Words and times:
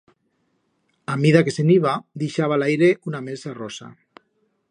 A 1.15 1.17
mida 1.23 1.43
que 1.49 1.53
se'n 1.57 1.69
iba, 1.75 1.93
dixaba 2.23 2.57
a 2.57 2.59
l'aire 2.63 2.91
una 3.11 3.23
melsa 3.27 3.57
rosa. 3.59 3.91